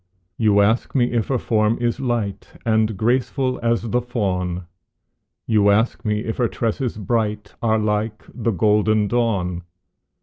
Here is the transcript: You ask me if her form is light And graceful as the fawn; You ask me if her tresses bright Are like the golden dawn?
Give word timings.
You 0.35 0.61
ask 0.61 0.95
me 0.95 1.11
if 1.11 1.27
her 1.27 1.37
form 1.37 1.77
is 1.79 1.99
light 1.99 2.57
And 2.65 2.97
graceful 2.97 3.59
as 3.61 3.83
the 3.83 4.01
fawn; 4.01 4.65
You 5.45 5.69
ask 5.69 6.03
me 6.03 6.21
if 6.21 6.37
her 6.37 6.47
tresses 6.47 6.97
bright 6.97 7.53
Are 7.61 7.77
like 7.77 8.23
the 8.33 8.49
golden 8.49 9.07
dawn? 9.07 9.61